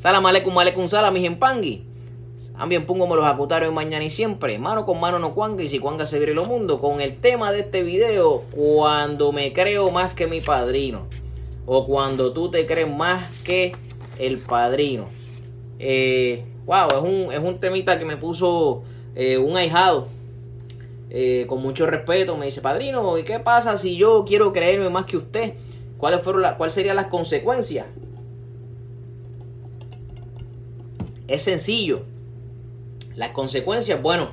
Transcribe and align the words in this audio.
Salam 0.00 0.24
aleikum 0.24 0.56
aleikum 0.56 0.88
salam, 0.88 1.12
mis 1.12 1.26
empangui. 1.26 1.84
También 2.56 2.86
pongo 2.86 3.14
los 3.14 3.26
acutarios 3.26 3.70
mañana 3.70 4.02
y 4.02 4.08
siempre. 4.08 4.58
Mano 4.58 4.86
con 4.86 4.98
mano 4.98 5.18
no 5.18 5.34
cuanga 5.34 5.62
y 5.62 5.68
si 5.68 5.78
cuanga 5.78 6.06
se 6.06 6.16
viene 6.16 6.32
lo 6.32 6.46
mundo. 6.46 6.78
Con 6.78 7.02
el 7.02 7.18
tema 7.18 7.52
de 7.52 7.60
este 7.60 7.82
video, 7.82 8.42
cuando 8.50 9.30
me 9.30 9.52
creo 9.52 9.90
más 9.90 10.14
que 10.14 10.26
mi 10.26 10.40
padrino. 10.40 11.02
O 11.66 11.84
cuando 11.84 12.32
tú 12.32 12.50
te 12.50 12.64
crees 12.64 12.90
más 12.90 13.40
que 13.40 13.76
el 14.18 14.38
padrino. 14.38 15.04
Eh, 15.78 16.44
wow, 16.64 16.88
es 16.88 17.02
un, 17.02 17.32
es 17.34 17.40
un 17.40 17.60
temita 17.60 17.98
que 17.98 18.06
me 18.06 18.16
puso 18.16 18.82
eh, 19.14 19.36
un 19.36 19.54
ahijado. 19.58 20.08
Eh, 21.10 21.44
con 21.46 21.60
mucho 21.60 21.84
respeto. 21.84 22.38
Me 22.38 22.46
dice, 22.46 22.62
padrino, 22.62 23.18
¿y 23.18 23.22
qué 23.22 23.38
pasa 23.38 23.76
si 23.76 23.98
yo 23.98 24.24
quiero 24.26 24.50
creerme 24.50 24.88
más 24.88 25.04
que 25.04 25.18
usted? 25.18 25.52
¿Cuáles 25.98 26.22
fueron 26.22 26.40
la, 26.40 26.56
¿Cuáles 26.56 26.72
serían 26.72 26.96
las 26.96 27.08
consecuencias? 27.08 27.84
Es 31.30 31.42
sencillo. 31.42 32.02
Las 33.14 33.30
consecuencias, 33.30 34.02
bueno, 34.02 34.30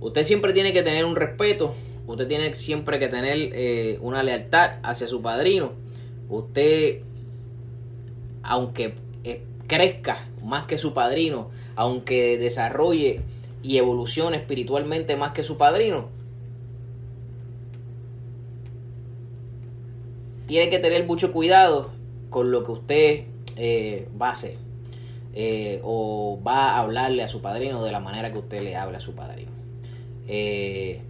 usted 0.00 0.22
siempre 0.22 0.52
tiene 0.52 0.72
que 0.72 0.84
tener 0.84 1.04
un 1.04 1.16
respeto, 1.16 1.74
usted 2.06 2.28
tiene 2.28 2.54
siempre 2.54 3.00
que 3.00 3.08
tener 3.08 3.36
eh, 3.52 3.98
una 4.00 4.22
lealtad 4.22 4.76
hacia 4.84 5.08
su 5.08 5.20
padrino. 5.20 5.72
Usted, 6.28 7.00
aunque 8.44 8.94
eh, 9.24 9.42
crezca 9.66 10.28
más 10.44 10.66
que 10.66 10.78
su 10.78 10.94
padrino, 10.94 11.50
aunque 11.74 12.38
desarrolle 12.38 13.20
y 13.64 13.78
evolucione 13.78 14.36
espiritualmente 14.36 15.16
más 15.16 15.32
que 15.32 15.42
su 15.42 15.56
padrino, 15.56 16.08
tiene 20.46 20.70
que 20.70 20.78
tener 20.78 21.04
mucho 21.04 21.32
cuidado 21.32 21.90
con 22.30 22.52
lo 22.52 22.62
que 22.62 22.70
usted 22.70 23.24
eh, 23.56 24.06
va 24.20 24.28
a 24.28 24.30
hacer. 24.30 24.71
Eh, 25.34 25.80
o 25.82 26.38
va 26.46 26.72
a 26.72 26.80
hablarle 26.80 27.22
a 27.22 27.28
su 27.28 27.40
padrino 27.40 27.82
de 27.82 27.90
la 27.90 28.00
manera 28.00 28.32
que 28.32 28.38
usted 28.38 28.62
le 28.62 28.76
habla 28.76 28.98
a 28.98 29.00
su 29.00 29.14
padrino. 29.14 29.50
Eh, 30.28 31.00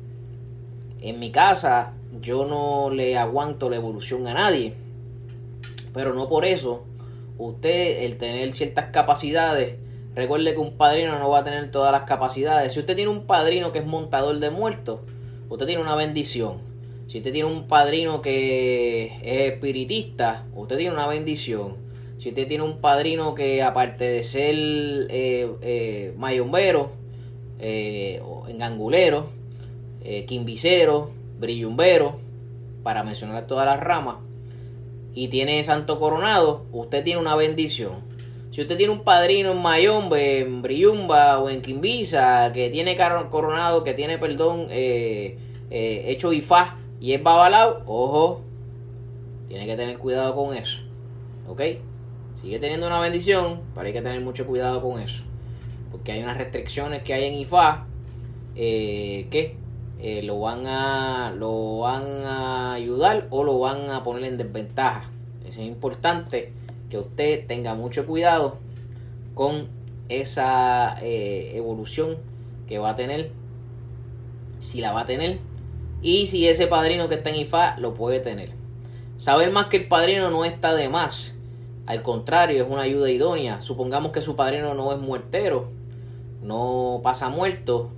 en 1.00 1.18
mi 1.18 1.32
casa 1.32 1.92
yo 2.20 2.44
no 2.44 2.90
le 2.90 3.18
aguanto 3.18 3.68
la 3.68 3.76
evolución 3.76 4.26
a 4.28 4.34
nadie, 4.34 4.74
pero 5.92 6.14
no 6.14 6.28
por 6.28 6.44
eso 6.44 6.84
usted 7.38 8.04
el 8.04 8.16
tener 8.16 8.52
ciertas 8.52 8.90
capacidades, 8.92 9.78
recuerde 10.14 10.54
que 10.54 10.60
un 10.60 10.76
padrino 10.76 11.18
no 11.18 11.30
va 11.30 11.40
a 11.40 11.44
tener 11.44 11.70
todas 11.70 11.90
las 11.90 12.02
capacidades. 12.02 12.72
Si 12.72 12.78
usted 12.78 12.94
tiene 12.94 13.10
un 13.10 13.26
padrino 13.26 13.72
que 13.72 13.80
es 13.80 13.86
montador 13.86 14.38
de 14.38 14.50
muertos, 14.50 15.00
usted 15.48 15.66
tiene 15.66 15.82
una 15.82 15.96
bendición. 15.96 16.58
Si 17.08 17.18
usted 17.18 17.32
tiene 17.32 17.48
un 17.50 17.66
padrino 17.66 18.22
que 18.22 19.18
es 19.22 19.52
espiritista, 19.52 20.44
usted 20.54 20.78
tiene 20.78 20.94
una 20.94 21.06
bendición. 21.06 21.74
Si 22.22 22.28
usted 22.28 22.46
tiene 22.46 22.62
un 22.62 22.80
padrino 22.80 23.34
que 23.34 23.64
aparte 23.64 24.04
de 24.04 24.22
ser 24.22 24.54
eh, 24.54 25.50
eh, 25.60 26.14
mayombero, 26.16 26.92
eh, 27.58 28.22
engangulero, 28.46 29.26
eh, 30.04 30.24
quimbicero, 30.24 31.10
brillumbero, 31.40 32.20
para 32.84 33.02
mencionar 33.02 33.48
todas 33.48 33.66
las 33.66 33.80
ramas, 33.80 34.18
y 35.12 35.26
tiene 35.28 35.64
santo 35.64 35.98
coronado, 35.98 36.64
usted 36.70 37.02
tiene 37.02 37.20
una 37.20 37.34
bendición. 37.34 37.94
Si 38.52 38.60
usted 38.60 38.76
tiene 38.76 38.92
un 38.92 39.02
padrino 39.02 39.50
en 39.50 39.60
mayombe, 39.60 40.42
en 40.42 40.62
brillumba 40.62 41.40
o 41.40 41.50
en 41.50 41.60
quimbisa, 41.60 42.52
que 42.54 42.70
tiene 42.70 42.96
coronado, 43.32 43.82
que 43.82 43.94
tiene, 43.94 44.18
perdón, 44.18 44.68
hecho 44.70 46.32
ifá 46.32 46.76
y 47.00 47.14
es 47.14 47.22
babalao, 47.24 47.82
ojo, 47.84 48.42
tiene 49.48 49.66
que 49.66 49.74
tener 49.74 49.98
cuidado 49.98 50.36
con 50.36 50.56
eso. 50.56 50.78
¿Ok? 51.48 51.62
Sigue 52.42 52.58
teniendo 52.58 52.88
una 52.88 52.98
bendición, 52.98 53.60
pero 53.72 53.86
hay 53.86 53.92
que 53.92 54.02
tener 54.02 54.20
mucho 54.20 54.46
cuidado 54.46 54.82
con 54.82 55.00
eso. 55.00 55.22
Porque 55.92 56.10
hay 56.10 56.22
unas 56.22 56.36
restricciones 56.36 57.04
que 57.04 57.14
hay 57.14 57.24
en 57.26 57.34
IFA 57.34 57.86
eh, 58.56 59.28
que 59.30 59.56
eh, 60.00 60.22
lo, 60.24 60.40
van 60.40 60.66
a, 60.66 61.32
lo 61.36 61.78
van 61.78 62.04
a 62.24 62.72
ayudar 62.72 63.28
o 63.30 63.44
lo 63.44 63.60
van 63.60 63.88
a 63.90 64.02
poner 64.02 64.24
en 64.24 64.38
desventaja. 64.38 65.08
Es 65.48 65.56
importante 65.56 66.52
que 66.90 66.98
usted 66.98 67.46
tenga 67.46 67.76
mucho 67.76 68.06
cuidado 68.06 68.58
con 69.34 69.68
esa 70.08 70.98
eh, 71.00 71.52
evolución 71.54 72.16
que 72.66 72.78
va 72.78 72.90
a 72.90 72.96
tener, 72.96 73.30
si 74.58 74.80
la 74.80 74.92
va 74.92 75.02
a 75.02 75.06
tener, 75.06 75.38
y 76.02 76.26
si 76.26 76.48
ese 76.48 76.66
padrino 76.66 77.08
que 77.08 77.14
está 77.14 77.30
en 77.30 77.36
IFA 77.36 77.78
lo 77.78 77.94
puede 77.94 78.18
tener. 78.18 78.50
Saber 79.16 79.52
más 79.52 79.66
que 79.66 79.76
el 79.76 79.86
padrino 79.86 80.30
no 80.30 80.44
está 80.44 80.74
de 80.74 80.88
más. 80.88 81.34
Al 81.86 82.02
contrario, 82.02 82.62
es 82.62 82.70
una 82.70 82.82
ayuda 82.82 83.10
idónea. 83.10 83.60
Supongamos 83.60 84.12
que 84.12 84.20
su 84.20 84.36
padrino 84.36 84.74
no 84.74 84.92
es 84.92 85.00
muertero, 85.00 85.68
no 86.42 87.00
pasa 87.02 87.28
muerto. 87.28 87.90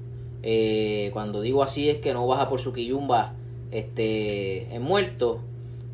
Eh, 0.43 1.11
cuando 1.13 1.41
digo 1.41 1.63
así 1.63 1.89
es 1.89 1.99
que 1.99 2.13
no 2.13 2.27
baja 2.27 2.49
por 2.49 2.61
su 2.61 2.73
quillumba 2.73 3.33
este, 3.71 4.75
es 4.75 4.81
muerto. 4.81 5.41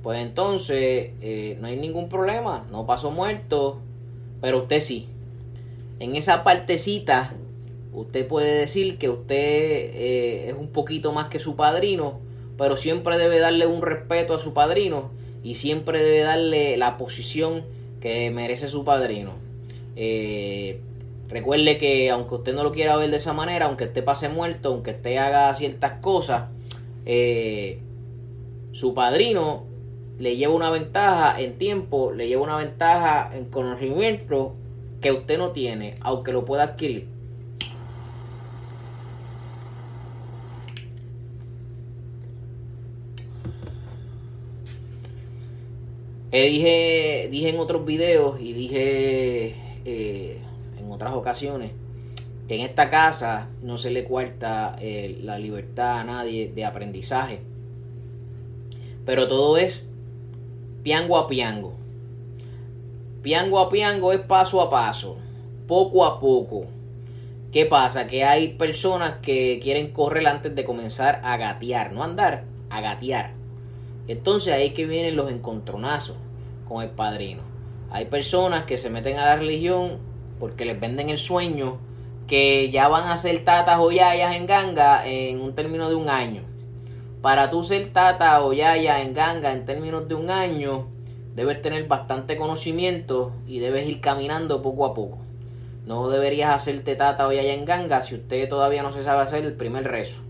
Pues 0.03 0.21
entonces 0.21 1.11
eh, 1.21 1.59
no 1.61 1.67
hay 1.67 1.77
ningún 1.77 2.09
problema, 2.09 2.67
no 2.71 2.87
pasó 2.87 3.11
muerto, 3.11 3.79
pero 4.41 4.59
usted 4.59 4.81
sí. 4.81 5.09
En 5.99 6.17
esa 6.17 6.45
partecita, 6.45 7.35
usted 7.93 8.27
puede 8.27 8.61
decir 8.61 8.97
que 8.99 9.11
usted 9.11 9.37
eh, 9.37 10.49
es 10.49 10.55
un 10.59 10.69
poquito 10.69 11.13
más 11.13 11.29
que 11.29 11.39
su 11.39 11.57
padrino, 11.57 12.19
pero 12.57 12.77
siempre 12.77 13.19
debe 13.19 13.39
darle 13.39 13.67
un 13.67 13.83
respeto 13.83 14.35
a 14.35 14.39
su 14.39 14.55
padrino 14.55 15.11
y 15.43 15.55
siempre 15.55 16.03
debe 16.03 16.21
darle 16.21 16.77
la 16.77 16.97
posición 16.97 17.65
que 18.01 18.31
merece 18.31 18.69
su 18.69 18.85
padrino. 18.85 19.33
Eh, 19.97 20.81
recuerde 21.29 21.79
que 21.79 22.11
aunque 22.11 22.37
usted 22.37 22.55
no 22.55 22.63
lo 22.63 22.73
quiera 22.73 22.97
ver 22.97 23.11
de 23.11 23.17
esa 23.17 23.33
manera, 23.33 23.67
aunque 23.67 23.85
esté 23.85 24.03
pase 24.03 24.29
muerto, 24.29 24.71
aunque 24.71 24.93
usted 24.93 25.17
haga 25.17 25.53
ciertas 25.55 25.99
cosas, 26.01 26.49
eh, 27.07 27.79
su 28.73 28.95
padrino 28.95 29.65
le 30.19 30.37
lleva 30.37 30.55
una 30.55 30.71
ventaja 30.71 31.41
en 31.41 31.59
tiempo, 31.59 32.13
le 32.13 32.29
lleva 32.29 32.43
una 32.43 32.57
ventaja 32.57 33.31
en 33.35 33.47
conocimiento 33.47 34.55
que 35.01 35.13
usted 35.13 35.39
no 35.39 35.51
tiene, 35.51 35.97
aunque 36.01 36.33
lo 36.33 36.45
pueda 36.45 36.65
adquirir. 36.65 37.09
Eh, 46.33 46.49
dije, 46.49 47.29
dije 47.31 47.49
en 47.49 47.59
otros 47.59 47.85
videos 47.85 48.41
y 48.41 48.53
dije 48.53 49.57
eh, 49.85 50.39
en 50.79 50.91
otras 50.93 51.15
ocasiones 51.15 51.73
que 52.47 52.55
en 52.55 52.61
esta 52.61 52.89
casa 52.89 53.49
no 53.63 53.77
se 53.77 53.91
le 53.91 54.05
cuarta 54.05 54.77
eh, 54.81 55.19
la 55.23 55.39
libertad 55.39 55.99
a 55.99 56.05
nadie 56.05 56.53
de 56.53 56.65
aprendizaje. 56.65 57.41
Pero 59.05 59.27
todo 59.27 59.57
es 59.57 59.89
piango 60.83 61.17
a 61.17 61.27
piango. 61.27 61.75
Piango 63.23 63.59
a 63.59 63.69
piango 63.69 64.13
es 64.13 64.21
paso 64.21 64.61
a 64.61 64.71
paso, 64.71 65.17
poco 65.67 66.05
a 66.05 66.21
poco. 66.21 66.67
¿Qué 67.53 67.67
pasa? 67.67 68.07
Que 68.07 68.25
hay 68.25 68.55
personas 68.55 69.19
que 69.19 69.59
quieren 69.61 69.93
correr 69.93 70.27
antes 70.27 70.55
de 70.55 70.65
comenzar 70.65 71.21
a 71.25 71.37
gatear, 71.37 71.93
no 71.93 72.03
andar, 72.03 72.45
a 72.69 72.81
gatear. 72.81 73.40
Entonces 74.09 74.53
ahí 74.53 74.71
que 74.71 74.87
vienen 74.87 75.17
los 75.17 75.31
encontronazos 75.31 76.17
con 76.69 76.83
el 76.83 76.91
padrino. 76.91 77.43
Hay 77.91 78.07
personas 78.07 78.65
que 78.65 78.79
se 78.79 78.91
meten 78.91 79.19
a 79.19 79.27
la 79.27 79.37
religión 79.37 79.99
porque 80.39 80.65
les 80.65 80.79
venden 80.79 81.11
el 81.11 81.19
sueño 81.19 81.79
que 82.27 82.71
ya 82.71 82.87
van 82.87 83.09
a 83.09 83.17
ser 83.17 83.45
tatas 83.45 83.79
o 83.81 83.91
yayas 83.91 84.37
en 84.37 84.47
ganga 84.47 85.05
en 85.05 85.41
un 85.41 85.55
término 85.55 85.89
de 85.89 85.97
un 85.97 86.09
año. 86.09 86.43
Para 87.23 87.51
tú 87.51 87.63
ser 87.65 87.93
tata 87.93 88.43
o 88.45 88.53
yaya 88.53 89.03
en 89.03 89.13
ganga 89.13 89.53
en 89.53 89.67
términos 89.67 90.09
de 90.09 90.15
un 90.15 90.31
año, 90.31 90.87
debes 91.35 91.61
tener 91.61 91.89
bastante 91.89 92.37
conocimiento 92.37 93.33
y 93.49 93.59
debes 93.59 93.89
ir 93.89 94.01
caminando 94.01 94.63
poco 94.63 94.87
a 94.87 94.95
poco. 94.95 95.19
No 95.87 96.09
deberías 96.09 96.51
hacerte 96.51 96.95
tata 96.95 97.27
o 97.27 97.33
yaya 97.33 97.53
en 97.53 97.65
ganga 97.65 98.01
si 98.03 98.15
usted 98.15 98.49
todavía 98.49 98.85
no 98.85 98.93
se 98.93 99.03
sabe 99.03 99.23
hacer 99.23 99.45
el 99.45 99.55
primer 99.55 99.85
rezo. 99.89 100.21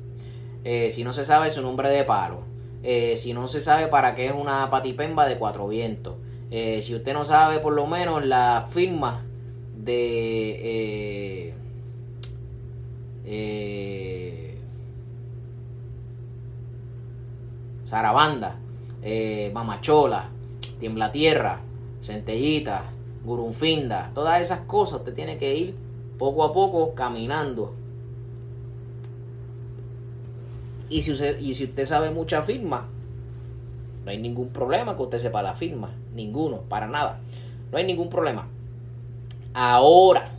Eh, 0.64 0.90
si 0.90 1.04
no 1.04 1.12
se 1.12 1.26
sabe 1.26 1.50
su 1.50 1.60
nombre 1.60 1.90
de 1.90 2.04
paro. 2.04 2.49
Eh, 2.82 3.16
si 3.16 3.32
no 3.34 3.46
se 3.48 3.60
sabe 3.60 3.88
para 3.88 4.14
qué 4.14 4.26
es 4.26 4.32
una 4.32 4.70
patipemba 4.70 5.26
de 5.26 5.36
cuatro 5.38 5.68
vientos. 5.68 6.16
Eh, 6.50 6.82
si 6.82 6.94
usted 6.96 7.12
no 7.12 7.24
sabe 7.24 7.60
por 7.60 7.72
lo 7.74 7.86
menos 7.86 8.26
la 8.26 8.66
firma 8.70 9.22
de 9.76 10.50
eh, 11.48 11.54
eh, 13.24 14.58
Sarabanda, 17.84 18.56
Mamachola, 19.52 20.28
Tiembla 20.80 21.12
Tierra, 21.12 21.60
Centellita, 22.02 22.84
Gurunfinda, 23.24 24.10
todas 24.14 24.40
esas 24.40 24.60
cosas 24.60 25.00
usted 25.00 25.14
tiene 25.14 25.38
que 25.38 25.54
ir 25.54 25.74
poco 26.18 26.42
a 26.42 26.52
poco 26.52 26.94
caminando. 26.94 27.74
Y 30.90 31.02
si 31.02 31.12
usted, 31.12 31.38
y 31.38 31.54
si 31.54 31.64
usted 31.64 31.84
sabe 31.86 32.10
mucha 32.10 32.42
firma, 32.42 32.88
no 34.04 34.10
hay 34.10 34.18
ningún 34.18 34.48
problema 34.48 34.96
que 34.96 35.02
usted 35.02 35.18
sepa 35.18 35.40
la 35.40 35.54
firma. 35.54 35.90
Ninguno, 36.14 36.62
para 36.68 36.88
nada. 36.88 37.20
No 37.70 37.78
hay 37.78 37.84
ningún 37.84 38.08
problema. 38.08 38.48
Ahora, 39.54 40.32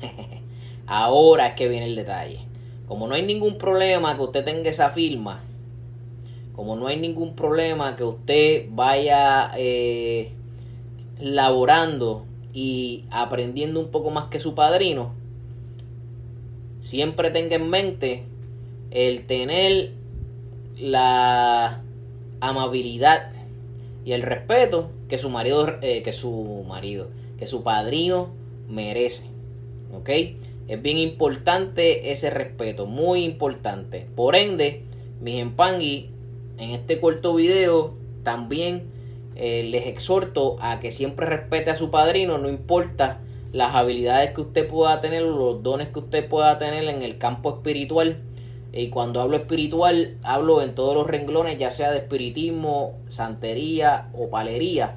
ahora 0.86 1.48
es 1.48 1.54
que 1.54 1.68
viene 1.68 1.86
el 1.86 1.96
detalle. 1.96 2.40
Como 2.88 3.06
no 3.06 3.14
hay 3.14 3.22
ningún 3.22 3.58
problema 3.58 4.16
que 4.16 4.22
usted 4.22 4.44
tenga 4.44 4.70
esa 4.70 4.90
firma, 4.90 5.42
como 6.54 6.76
no 6.76 6.86
hay 6.86 6.98
ningún 6.98 7.34
problema 7.34 7.96
que 7.96 8.04
usted 8.04 8.66
vaya 8.70 9.50
eh, 9.56 10.32
laborando 11.20 12.24
y 12.52 13.04
aprendiendo 13.10 13.80
un 13.80 13.88
poco 13.88 14.10
más 14.10 14.28
que 14.28 14.38
su 14.38 14.54
padrino, 14.54 15.12
siempre 16.80 17.30
tenga 17.30 17.56
en 17.56 17.68
mente 17.68 18.24
el 18.94 19.26
tener 19.26 19.90
la 20.78 21.82
amabilidad 22.40 23.30
y 24.06 24.12
el 24.12 24.22
respeto 24.22 24.90
que 25.08 25.18
su 25.18 25.28
marido, 25.28 25.76
eh, 25.82 26.02
que 26.02 26.12
su 26.12 26.64
marido, 26.66 27.08
que 27.38 27.46
su 27.46 27.62
padrino 27.62 28.30
merece. 28.70 29.26
¿Ok? 29.94 30.08
Es 30.66 30.80
bien 30.80 30.96
importante 30.96 32.10
ese 32.10 32.30
respeto, 32.30 32.86
muy 32.86 33.24
importante. 33.24 34.06
Por 34.16 34.34
ende, 34.34 34.82
mis 35.20 35.40
empangui, 35.40 36.08
en 36.58 36.70
este 36.70 37.00
corto 37.00 37.34
video 37.34 37.92
también 38.22 38.82
eh, 39.36 39.64
les 39.64 39.86
exhorto 39.86 40.56
a 40.60 40.80
que 40.80 40.92
siempre 40.92 41.26
respete 41.26 41.70
a 41.70 41.74
su 41.74 41.90
padrino, 41.90 42.38
no 42.38 42.48
importa 42.48 43.18
las 43.52 43.74
habilidades 43.74 44.32
que 44.32 44.40
usted 44.40 44.68
pueda 44.68 45.00
tener 45.00 45.22
o 45.24 45.52
los 45.52 45.62
dones 45.62 45.88
que 45.88 45.98
usted 45.98 46.28
pueda 46.28 46.58
tener 46.58 46.84
en 46.84 47.02
el 47.02 47.18
campo 47.18 47.56
espiritual. 47.56 48.16
Y 48.76 48.88
cuando 48.88 49.20
hablo 49.20 49.36
espiritual, 49.36 50.16
hablo 50.24 50.60
en 50.60 50.74
todos 50.74 50.96
los 50.96 51.06
renglones, 51.06 51.58
ya 51.58 51.70
sea 51.70 51.92
de 51.92 51.98
espiritismo, 51.98 52.98
santería 53.06 54.08
o 54.18 54.28
palería. 54.30 54.96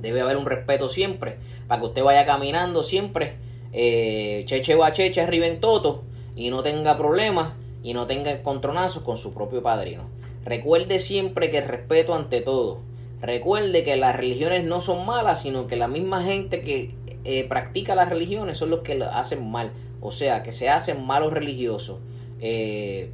Debe 0.00 0.20
haber 0.20 0.36
un 0.36 0.46
respeto 0.46 0.88
siempre, 0.88 1.36
para 1.68 1.80
que 1.80 1.86
usted 1.86 2.02
vaya 2.02 2.24
caminando 2.24 2.82
siempre, 2.82 3.34
eh, 3.72 4.42
cheche 4.46 4.76
cheche 4.92 5.20
arriba 5.20 5.46
en 5.46 5.60
toto, 5.60 6.02
y 6.34 6.50
no 6.50 6.64
tenga 6.64 6.98
problemas 6.98 7.52
y 7.84 7.94
no 7.94 8.08
tenga 8.08 8.32
encontronazos 8.32 9.04
con 9.04 9.16
su 9.16 9.32
propio 9.32 9.62
padrino. 9.62 10.02
Recuerde 10.44 10.98
siempre 10.98 11.52
que 11.52 11.60
respeto 11.60 12.14
ante 12.16 12.40
todo. 12.40 12.80
Recuerde 13.20 13.84
que 13.84 13.96
las 13.96 14.16
religiones 14.16 14.64
no 14.64 14.80
son 14.80 15.06
malas, 15.06 15.42
sino 15.42 15.68
que 15.68 15.76
la 15.76 15.86
misma 15.86 16.24
gente 16.24 16.62
que 16.62 16.94
eh, 17.22 17.46
practica 17.46 17.94
las 17.94 18.08
religiones 18.08 18.58
son 18.58 18.70
los 18.70 18.80
que 18.80 18.96
lo 18.96 19.04
hacen 19.04 19.48
mal. 19.48 19.70
O 20.00 20.10
sea, 20.10 20.42
que 20.42 20.50
se 20.50 20.68
hacen 20.68 21.06
malos 21.06 21.32
religiosos. 21.32 21.98
Eh, 22.40 23.10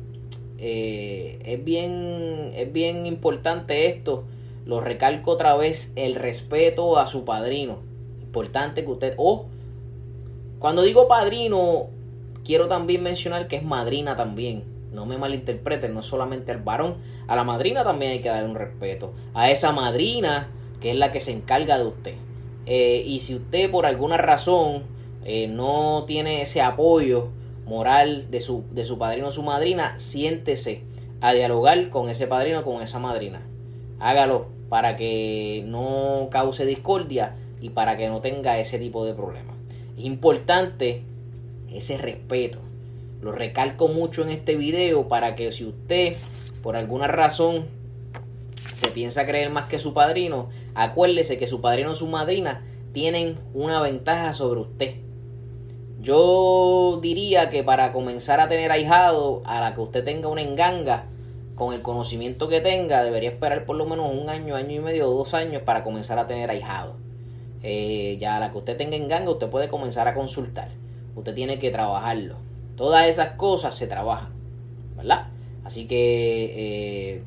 eh, 0.59 1.39
es, 1.45 1.65
bien, 1.65 2.53
es 2.55 2.73
bien 2.73 3.07
importante 3.07 3.87
esto. 3.87 4.25
Lo 4.65 4.81
recalco 4.81 5.33
otra 5.33 5.57
vez, 5.57 5.93
el 5.97 6.15
respeto 6.15 6.99
a 6.99 7.07
su 7.07 7.25
padrino. 7.25 7.79
Importante 8.23 8.85
que 8.85 8.91
usted... 8.91 9.15
O, 9.17 9.47
cuando 10.59 10.83
digo 10.83 11.07
padrino, 11.07 11.87
quiero 12.45 12.67
también 12.67 13.03
mencionar 13.03 13.47
que 13.47 13.57
es 13.57 13.63
madrina 13.63 14.17
también 14.17 14.77
no 14.97 15.07
me 15.07 15.19
malinterpreten, 15.19 15.95
no 15.95 16.03
solamente 16.03 16.51
al 16.51 16.59
varón, 16.59 16.95
a 17.29 17.37
la 17.37 17.45
madrina 17.45 17.85
también 17.85 18.13
hay 18.13 18.21
que 18.21 18.29
dar 18.29 18.45
un 18.45 18.55
respeto. 18.55 19.13
A 19.35 19.51
esa 19.51 19.71
madrina 19.71 20.49
que 20.81 20.91
es 20.91 20.97
la 20.97 21.13
que 21.13 21.21
se 21.21 21.33
encarga 21.33 21.79
de 21.79 21.87
usted. 21.87 22.15
Eh, 22.67 23.05
y 23.07 23.21
si 23.21 23.37
usted 23.37 23.71
por 23.71 23.87
alguna 23.87 24.17
razón 24.17 24.83
eh, 25.25 25.47
no 25.47 26.05
tiene 26.07 26.43
ese 26.43 26.63
apoyo 26.63 27.29
moral 27.67 28.31
de 28.31 28.41
su, 28.41 28.65
de 28.73 28.85
su 28.85 28.99
padrino 28.99 29.29
o 29.29 29.33
su 29.33 29.43
madrina, 29.43 29.99
siéntese 29.99 30.83
a 31.21 31.33
dialogar 31.33 31.89
con 31.91 32.09
ese 32.09 32.27
padrino 32.27 32.61
o 32.61 32.65
con 32.65 32.83
esa 32.83 32.99
madrina. 32.99 33.43
Hágalo 33.99 34.47
para 34.69 34.97
que 34.97 35.65
no 35.67 36.29
cause 36.31 36.65
discordia 36.65 37.35
y 37.61 37.71
para 37.71 37.97
que 37.97 38.09
no 38.09 38.21
tenga 38.21 38.59
ese 38.59 38.79
tipo 38.79 39.05
de 39.05 39.15
problemas. 39.15 39.57
Es 39.99 40.05
importante 40.05 41.03
ese 41.73 41.99
respeto. 41.99 42.59
Lo 43.23 43.33
recalco 43.33 43.89
mucho 43.89 44.23
en 44.23 44.31
este 44.31 44.57
video 44.57 45.09
para 45.09 45.35
que 45.35 45.51
si 45.53 45.65
usted 45.65 46.17
por 46.63 46.77
alguna 46.77 47.07
razón 47.07 47.65
se 48.73 48.89
piensa 48.89 49.25
creer 49.25 49.51
más 49.51 49.69
que 49.69 49.79
su 49.79 49.95
padrino, 49.95 50.51
acuérdese 50.75 51.39
que 51.39 51.47
su 51.47 51.61
padrino 51.61 51.93
o 51.93 51.95
su 51.95 52.09
madrina 52.09 52.63
tienen 52.93 53.37
una 53.55 53.81
ventaja 53.81 54.33
sobre 54.33 54.61
usted. 54.61 55.06
Yo 56.07 57.01
diría 57.03 57.51
que 57.51 57.65
para 57.65 57.93
comenzar 57.93 58.39
a 58.39 58.47
tener 58.47 58.71
ahijado, 58.71 59.43
a 59.45 59.59
la 59.59 59.75
que 59.75 59.81
usted 59.81 60.05
tenga 60.05 60.29
una 60.29 60.41
enganga, 60.41 61.07
con 61.57 61.75
el 61.75 61.83
conocimiento 61.83 62.47
que 62.47 62.61
tenga, 62.61 63.03
debería 63.03 63.31
esperar 63.31 63.65
por 63.65 63.75
lo 63.75 63.87
menos 63.87 64.13
un 64.15 64.29
año, 64.29 64.55
año 64.55 64.71
y 64.71 64.79
medio, 64.79 65.09
dos 65.09 65.35
años 65.35 65.63
para 65.63 65.83
comenzar 65.83 66.21
a 66.21 66.29
tener 66.29 66.49
ahijado. 66.49 66.95
Eh, 67.65 68.19
ya 68.21 68.37
a 68.37 68.39
la 68.39 68.53
que 68.53 68.59
usted 68.59 68.77
tenga 68.77 68.95
enganga, 68.95 69.33
usted 69.33 69.49
puede 69.49 69.69
comenzar 69.69 70.07
a 70.07 70.15
consultar. 70.15 70.69
Usted 71.17 71.35
tiene 71.35 71.59
que 71.59 71.73
trabajarlo. 71.73 72.37
Todas 72.77 73.09
esas 73.09 73.31
cosas 73.31 73.75
se 73.75 73.89
trabajan, 73.89 74.31
¿verdad? 74.97 75.27
Así 75.65 75.89
que 75.89 77.17
eh, 77.17 77.23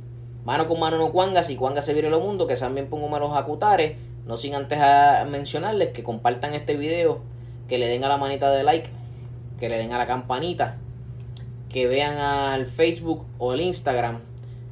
mano 0.46 0.70
con 0.70 0.80
mano 0.80 0.98
no 0.98 1.12
cuanga, 1.12 1.44
si 1.44 1.58
cuanga 1.58 1.81
se 1.81 1.92
viene 1.92 2.10
lo 2.10 2.22
mundo, 2.22 2.48
que 2.48 2.56
también 2.56 2.90
pongo 2.90 3.20
los 3.20 3.36
acutares. 3.36 3.98
No 4.26 4.38
sin 4.38 4.56
antes 4.56 4.80
mencionarles 5.30 5.90
que 5.90 6.02
compartan 6.02 6.54
este 6.54 6.78
video, 6.78 7.20
que 7.69 7.77
le 7.77 7.88
den 7.88 8.04
a 8.04 8.10
la 8.10 8.18
manita 8.18 8.51
de 8.51 8.63
like, 8.63 8.89
que 9.60 9.69
le 9.69 9.77
den 9.77 9.94
a 9.94 9.98
la 9.98 10.07
campanita, 10.07 10.77
que 11.71 11.88
vean 11.88 12.18
al 12.18 12.66
Facebook 12.66 13.24
o 13.38 13.54
el 13.54 13.62
Instagram, 13.62 14.19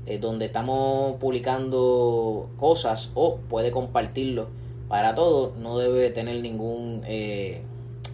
eh, 0.08 0.18
donde 0.18 0.46
estamos 0.46 1.16
publicando 1.18 2.50
cosas, 2.58 3.12
o 3.14 3.38
puede 3.50 3.72
compartirlo 3.72 4.48
para 4.88 5.16
todo, 5.16 5.54
no 5.60 5.78
debe 5.78 6.10
tener 6.10 6.42
ningún 6.42 7.04
eh, 7.06 7.62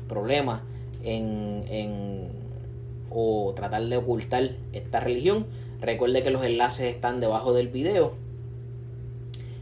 problema 0.09 0.61
en, 1.03 1.63
en 1.69 2.29
o 3.09 3.53
tratar 3.55 3.83
de 3.85 3.97
ocultar 3.97 4.49
esta 4.73 4.99
religión. 4.99 5.45
Recuerde 5.81 6.23
que 6.23 6.31
los 6.31 6.43
enlaces 6.43 6.93
están 6.93 7.19
debajo 7.19 7.53
del 7.53 7.67
video. 7.67 8.13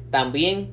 También 0.10 0.70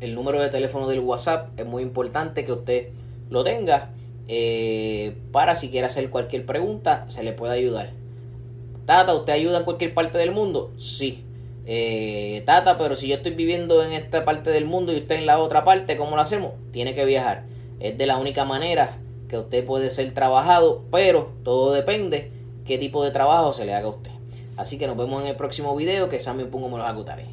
el 0.00 0.14
número 0.14 0.40
de 0.42 0.48
teléfono 0.48 0.88
del 0.88 1.00
WhatsApp 1.00 1.58
es 1.58 1.66
muy 1.66 1.82
importante 1.82 2.44
que 2.44 2.52
usted 2.52 2.88
lo 3.34 3.44
tenga 3.44 3.90
eh, 4.28 5.14
para 5.32 5.54
si 5.54 5.68
quiere 5.68 5.86
hacer 5.86 6.08
cualquier 6.08 6.46
pregunta 6.46 7.04
se 7.08 7.22
le 7.22 7.32
puede 7.32 7.54
ayudar. 7.54 7.90
Tata, 8.86 9.14
¿usted 9.14 9.32
ayuda 9.32 9.58
en 9.58 9.64
cualquier 9.64 9.92
parte 9.92 10.18
del 10.18 10.30
mundo? 10.30 10.70
Sí. 10.78 11.24
Eh, 11.66 12.42
tata, 12.46 12.78
pero 12.78 12.94
si 12.94 13.08
yo 13.08 13.16
estoy 13.16 13.32
viviendo 13.32 13.82
en 13.82 13.92
esta 13.92 14.24
parte 14.24 14.50
del 14.50 14.66
mundo 14.66 14.92
y 14.92 14.98
usted 14.98 15.16
en 15.16 15.26
la 15.26 15.38
otra 15.38 15.64
parte, 15.64 15.96
¿cómo 15.96 16.16
lo 16.16 16.22
hacemos? 16.22 16.52
Tiene 16.72 16.94
que 16.94 17.04
viajar. 17.04 17.42
Es 17.80 17.98
de 17.98 18.06
la 18.06 18.18
única 18.18 18.44
manera 18.44 18.96
que 19.28 19.38
usted 19.38 19.64
puede 19.64 19.90
ser 19.90 20.14
trabajado, 20.14 20.82
pero 20.92 21.32
todo 21.42 21.72
depende 21.72 22.30
qué 22.66 22.78
tipo 22.78 23.02
de 23.04 23.10
trabajo 23.10 23.52
se 23.52 23.64
le 23.64 23.74
haga 23.74 23.86
a 23.86 23.90
usted. 23.90 24.10
Así 24.56 24.78
que 24.78 24.86
nos 24.86 24.96
vemos 24.96 25.22
en 25.22 25.28
el 25.28 25.36
próximo 25.36 25.74
video, 25.74 26.08
que 26.08 26.20
Sammy 26.20 26.44
pongo 26.44 26.68
me 26.68 26.78
los 26.78 26.86
agotaré. 26.86 27.24